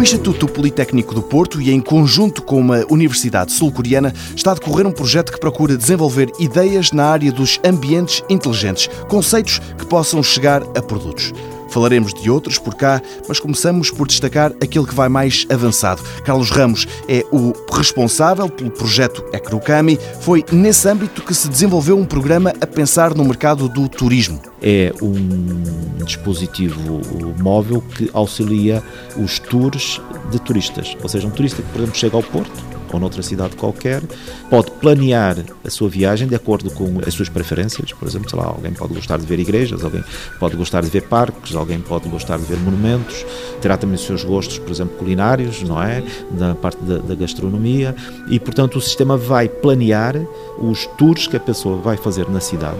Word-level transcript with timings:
No 0.00 0.04
Instituto 0.04 0.48
Politécnico 0.48 1.14
do 1.14 1.20
Porto 1.22 1.60
e 1.60 1.70
em 1.70 1.78
conjunto 1.78 2.40
com 2.42 2.58
uma 2.58 2.86
universidade 2.88 3.52
sul-coreana 3.52 4.14
está 4.34 4.52
a 4.52 4.54
decorrer 4.54 4.86
um 4.86 4.92
projeto 4.92 5.30
que 5.30 5.38
procura 5.38 5.76
desenvolver 5.76 6.32
ideias 6.38 6.90
na 6.90 7.04
área 7.04 7.30
dos 7.30 7.60
ambientes 7.62 8.24
inteligentes, 8.26 8.88
conceitos 9.10 9.58
que 9.76 9.84
possam 9.84 10.22
chegar 10.22 10.62
a 10.74 10.80
produtos. 10.80 11.34
Falaremos 11.70 12.12
de 12.12 12.30
outros 12.30 12.58
por 12.58 12.74
cá, 12.74 13.00
mas 13.28 13.40
começamos 13.40 13.90
por 13.90 14.06
destacar 14.06 14.52
aquele 14.62 14.86
que 14.86 14.94
vai 14.94 15.08
mais 15.08 15.46
avançado. 15.50 16.02
Carlos 16.24 16.50
Ramos 16.50 16.86
é 17.08 17.24
o 17.32 17.52
responsável 17.72 18.48
pelo 18.48 18.70
projeto 18.70 19.24
Ecrocami. 19.32 19.98
Foi 20.20 20.44
nesse 20.52 20.88
âmbito 20.88 21.22
que 21.22 21.34
se 21.34 21.48
desenvolveu 21.48 21.98
um 21.98 22.04
programa 22.04 22.52
a 22.60 22.66
pensar 22.66 23.14
no 23.14 23.24
mercado 23.24 23.68
do 23.68 23.88
turismo. 23.88 24.40
É 24.60 24.92
um 25.00 26.04
dispositivo 26.04 27.00
móvel 27.38 27.82
que 27.96 28.10
auxilia 28.12 28.82
os 29.16 29.38
tours 29.38 30.00
de 30.30 30.38
turistas. 30.40 30.96
Ou 31.02 31.08
seja, 31.08 31.26
um 31.26 31.30
turista 31.30 31.62
que, 31.62 31.68
por 31.70 31.78
exemplo, 31.78 31.96
chega 31.96 32.16
ao 32.16 32.22
Porto, 32.22 32.52
ou 32.96 33.00
noutra 33.00 33.22
cidade 33.22 33.56
qualquer, 33.56 34.02
pode 34.48 34.70
planear 34.72 35.36
a 35.64 35.70
sua 35.70 35.88
viagem 35.88 36.26
de 36.26 36.34
acordo 36.34 36.70
com 36.70 37.00
as 37.06 37.14
suas 37.14 37.28
preferências. 37.28 37.92
Por 37.92 38.06
exemplo, 38.06 38.30
sei 38.30 38.38
lá, 38.38 38.46
alguém 38.46 38.72
pode 38.72 38.94
gostar 38.94 39.18
de 39.18 39.26
ver 39.26 39.38
igrejas, 39.38 39.84
alguém 39.84 40.04
pode 40.38 40.56
gostar 40.56 40.82
de 40.82 40.90
ver 40.90 41.02
parques, 41.02 41.54
alguém 41.54 41.80
pode 41.80 42.08
gostar 42.08 42.38
de 42.38 42.44
ver 42.44 42.58
monumentos, 42.58 43.24
terá 43.60 43.76
também 43.76 43.96
os 43.96 44.04
seus 44.04 44.24
gostos, 44.24 44.58
por 44.58 44.70
exemplo, 44.70 44.96
culinários, 44.96 45.62
não 45.62 45.82
é? 45.82 46.02
Na 46.32 46.54
parte 46.54 46.82
da, 46.82 46.98
da 46.98 47.14
gastronomia. 47.14 47.94
E, 48.28 48.38
portanto, 48.38 48.76
o 48.76 48.80
sistema 48.80 49.16
vai 49.16 49.48
planear 49.48 50.16
os 50.58 50.86
tours 50.98 51.26
que 51.26 51.36
a 51.36 51.40
pessoa 51.40 51.76
vai 51.76 51.96
fazer 51.96 52.28
na 52.28 52.40
cidade 52.40 52.78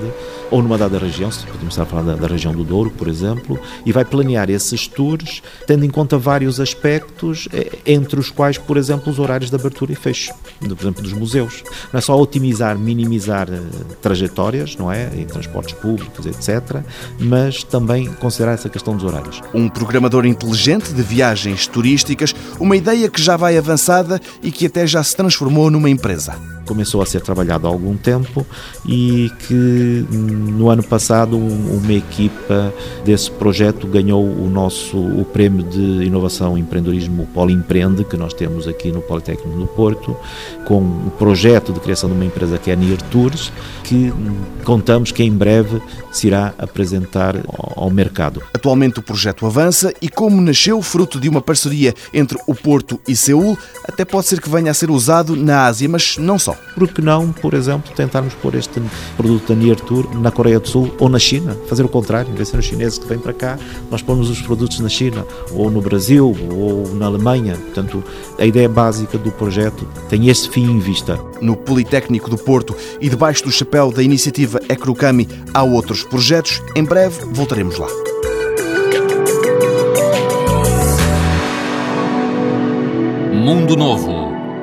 ou 0.51 0.63
numa 0.63 0.77
dada 0.77 0.99
região, 0.99 1.31
se 1.31 1.47
podemos 1.47 1.75
estar 1.75 1.85
a 1.85 1.87
falar 1.87 2.03
da, 2.03 2.15
da 2.17 2.27
região 2.27 2.53
do 2.53 2.65
Douro, 2.65 2.91
por 2.91 3.07
exemplo, 3.09 3.59
e 3.87 3.93
vai 3.93 4.05
planear 4.05 4.51
esses 4.51 4.87
tours 4.87 5.43
tendo 5.67 5.85
em 5.85 5.91
conta 5.91 6.19
vários 6.19 6.59
aspectos, 6.59 7.49
eh, 7.53 7.79
entre 7.87 8.19
os 8.19 8.31
quais, 8.31 8.59
por 8.59 8.77
exemplo, 8.77 9.13
os 9.13 9.19
horários 9.19 9.51
de 9.51 9.57
abertura 9.57 9.93
fecho, 10.01 10.33
por 10.59 10.81
exemplo, 10.81 11.03
dos 11.03 11.13
museus. 11.13 11.63
Não 11.93 11.99
é 11.99 12.01
só 12.01 12.19
otimizar, 12.19 12.79
minimizar 12.79 13.49
eh, 13.51 13.61
trajetórias, 14.01 14.77
não 14.77 14.91
é? 14.91 15.11
Em 15.15 15.25
transportes 15.25 15.75
públicos, 15.75 16.27
etc., 16.27 16.83
mas 17.19 17.63
também 17.63 18.07
considerar 18.15 18.53
essa 18.53 18.69
questão 18.69 18.95
dos 18.97 19.05
horários. 19.05 19.41
Um 19.55 19.69
programador 19.69 20.27
inteligente 20.27 20.93
de 20.93 21.03
viagens 21.03 21.67
turísticas, 21.67 22.35
uma 22.59 22.77
ideia 22.77 23.09
que 23.09 23.23
já 23.23 23.37
vai 23.37 23.57
avançada 23.57 24.21
e 24.43 24.51
que 24.51 24.67
até 24.67 24.87
já 24.87 25.03
se 25.03 25.17
transformou 25.17 25.71
numa 25.71 25.91
empresa 25.91 26.60
começou 26.71 27.03
a 27.03 27.07
ser 27.07 27.21
trabalhado 27.21 27.67
há 27.67 27.71
algum 27.71 27.97
tempo 27.97 28.47
e 28.87 29.29
que 29.41 30.07
no 30.13 30.71
ano 30.71 30.85
passado 30.85 31.37
uma 31.37 31.93
equipa 31.93 32.73
desse 33.05 33.29
projeto 33.29 33.89
ganhou 33.89 34.25
o 34.25 34.49
nosso 34.49 34.97
o 34.97 35.25
prémio 35.25 35.65
de 35.65 36.05
inovação 36.05 36.57
e 36.57 36.61
empreendedorismo 36.61 37.27
Poli 37.35 37.53
Empreende 37.53 38.05
que 38.05 38.17
nós 38.17 38.33
temos 38.33 38.69
aqui 38.69 38.93
no 38.93 39.03
Politécnico 39.03 39.59
do 39.59 39.67
Porto 39.67 40.17
com 40.65 40.79
o 40.79 41.13
projeto 41.19 41.73
de 41.73 41.81
criação 41.81 42.09
de 42.09 42.15
uma 42.15 42.25
empresa 42.25 42.57
que 42.57 42.71
é 42.71 42.75
a 42.75 42.77
Near 42.77 43.03
Tours 43.11 43.51
que 43.83 44.13
contamos 44.63 45.11
que 45.11 45.25
em 45.25 45.33
breve 45.33 45.83
se 46.13 46.29
irá 46.29 46.55
apresentar 46.57 47.35
ao 47.75 47.91
mercado. 47.91 48.41
Atualmente 48.55 49.01
o 49.01 49.03
projeto 49.03 49.45
avança 49.45 49.93
e 50.01 50.09
como 50.09 50.41
nasceu 50.41 50.81
fruto 50.83 51.19
de 51.19 51.29
uma 51.29 51.43
parceria 51.43 51.93
entre 52.15 52.39
o 52.47 52.55
Porto 52.55 53.01
e 53.09 53.17
Seul, 53.17 53.59
até 53.89 54.05
pode 54.05 54.29
ser 54.29 54.41
que 54.41 54.49
venha 54.49 54.71
a 54.71 54.75
ser 54.75 54.89
usado 54.89 55.35
na 55.35 55.65
Ásia, 55.67 55.89
mas 55.89 56.17
não 56.17 56.39
só. 56.39 56.57
Por 56.75 56.89
que 56.89 57.03
não, 57.03 57.33
por 57.33 57.55
exemplo, 57.55 57.93
tentarmos 57.95 58.35
pôr 58.35 58.55
este 58.55 58.81
produto 59.17 59.49
da 59.49 59.55
Near 59.55 59.77
Tour 59.77 60.15
na 60.15 60.31
Coreia 60.31 60.61
do 60.61 60.69
Sul 60.69 60.95
ou 60.99 61.09
na 61.09 61.19
China? 61.19 61.57
Fazer 61.69 61.85
o 61.85 61.89
contrário, 61.89 62.31
em 62.31 62.35
vez 62.35 62.49
de 62.49 62.53
ser 62.53 62.59
os 62.59 62.65
chineses 62.65 62.99
que 62.99 63.07
vêm 63.07 63.19
para 63.19 63.33
cá, 63.33 63.59
nós 63.91 64.03
pomos 64.03 64.31
os 64.31 64.41
produtos 64.41 64.81
na 64.81 64.89
China, 64.89 65.27
ou 65.53 65.71
no 65.71 65.81
Brasil, 65.81 66.35
ou 66.51 66.95
na 66.95 67.07
Alemanha. 67.07 67.57
Portanto, 67.57 68.03
a 68.39 68.47
ideia 68.47 68.69
básica 68.69 69.19
do 69.19 69.31
projeto 69.33 69.87
tem 70.09 70.29
este 70.29 70.49
fim 70.49 70.71
em 70.71 70.79
vista. 70.79 71.19
No 71.41 71.57
Politécnico 71.57 72.31
do 72.31 72.39
Porto 72.39 72.75
e 73.01 73.09
debaixo 73.09 73.45
do 73.45 73.53
chapéu 73.53 73.91
da 73.91 74.03
iniciativa 74.03 74.61
Ecrocami 74.69 75.29
há 75.53 75.63
outros 75.63 76.03
projetos. 76.05 76.63
Em 76.77 76.85
breve 76.85 77.25
voltaremos 77.33 77.79
lá. 77.79 77.89
Mundo 83.33 83.75
Novo, 83.75 84.30